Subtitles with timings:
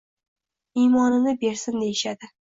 [0.83, 2.31] Iymonini bersin, deyishadi